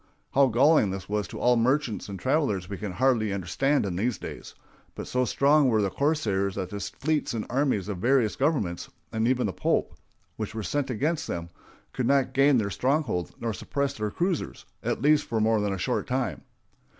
How 0.31 0.47
galling 0.47 0.89
this 0.89 1.07
was 1.07 1.27
to 1.27 1.39
all 1.39 1.55
merchants 1.57 2.09
and 2.09 2.17
travelers 2.17 2.67
we 2.67 2.79
can 2.79 2.93
hardly 2.93 3.31
understand 3.31 3.85
in 3.85 3.95
these 3.97 4.17
days; 4.17 4.55
but 4.95 5.05
so 5.05 5.25
strong 5.25 5.67
were 5.69 5.83
the 5.83 5.91
corsairs 5.91 6.55
that 6.55 6.71
the 6.71 6.79
fleets 6.79 7.35
and 7.35 7.45
armies 7.51 7.87
of 7.87 7.99
various 7.99 8.35
governments, 8.35 8.89
and 9.11 9.27
even 9.27 9.47
of 9.47 9.53
the 9.55 9.61
Pope, 9.61 9.93
which 10.37 10.55
were 10.55 10.63
sent 10.63 10.89
against 10.89 11.27
them, 11.27 11.49
could 11.93 12.07
not 12.07 12.33
gain 12.33 12.57
their 12.57 12.71
stronghold 12.71 13.35
nor 13.39 13.53
suppress 13.53 13.93
their 13.93 14.09
cruisers, 14.09 14.65
at 14.81 15.03
least 15.03 15.25
for 15.25 15.39
more 15.39 15.61
than 15.61 15.71
a 15.71 15.77
short 15.77 16.07
time. 16.07 16.41